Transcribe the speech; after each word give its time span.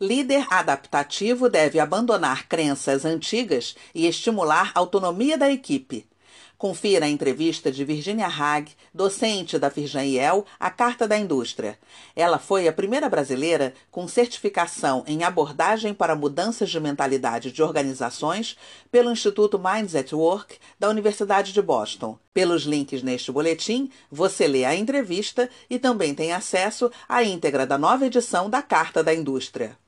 Líder 0.00 0.46
adaptativo 0.48 1.48
deve 1.48 1.80
abandonar 1.80 2.46
crenças 2.46 3.04
antigas 3.04 3.74
e 3.92 4.06
estimular 4.06 4.70
a 4.72 4.78
autonomia 4.78 5.36
da 5.36 5.50
equipe. 5.50 6.06
Confira 6.56 7.06
a 7.06 7.08
entrevista 7.08 7.70
de 7.70 7.84
Virginia 7.84 8.28
Hag, 8.28 8.70
docente 8.94 9.58
da 9.58 9.70
Firjan 9.70 10.02
a 10.58 10.70
Carta 10.70 11.08
da 11.08 11.18
Indústria. 11.18 11.76
Ela 12.14 12.38
foi 12.38 12.68
a 12.68 12.72
primeira 12.72 13.08
brasileira 13.08 13.74
com 13.90 14.06
certificação 14.06 15.02
em 15.04 15.24
abordagem 15.24 15.92
para 15.92 16.14
mudanças 16.14 16.70
de 16.70 16.78
mentalidade 16.78 17.50
de 17.50 17.60
organizações 17.60 18.56
pelo 18.92 19.10
Instituto 19.10 19.58
Minds 19.58 19.96
at 19.96 20.12
Work 20.12 20.58
da 20.78 20.88
Universidade 20.88 21.52
de 21.52 21.62
Boston. 21.62 22.18
Pelos 22.34 22.62
links 22.62 23.02
neste 23.02 23.30
boletim, 23.32 23.88
você 24.10 24.48
lê 24.48 24.64
a 24.64 24.74
entrevista 24.74 25.48
e 25.70 25.78
também 25.78 26.12
tem 26.12 26.32
acesso 26.32 26.90
à 27.08 27.22
íntegra 27.22 27.64
da 27.64 27.78
nova 27.78 28.06
edição 28.06 28.50
da 28.50 28.62
Carta 28.62 29.02
da 29.02 29.14
Indústria. 29.14 29.78